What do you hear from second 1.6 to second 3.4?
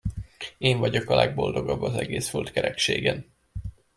az egész földkerekségen!